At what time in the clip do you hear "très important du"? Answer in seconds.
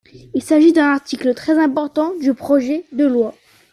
1.35-2.33